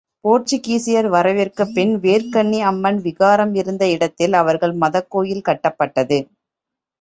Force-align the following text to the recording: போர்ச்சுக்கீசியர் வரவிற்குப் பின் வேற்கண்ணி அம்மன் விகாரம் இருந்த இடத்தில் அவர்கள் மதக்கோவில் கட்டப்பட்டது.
போர்ச்சுக்கீசியர் 0.25 1.07
வரவிற்குப் 1.07 1.73
பின் 1.73 1.93
வேற்கண்ணி 1.99 2.59
அம்மன் 2.61 3.01
விகாரம் 3.01 3.53
இருந்த 3.55 3.89
இடத்தில் 3.89 4.33
அவர்கள் 4.33 4.75
மதக்கோவில் 4.75 5.47
கட்டப்பட்டது. 5.49 6.19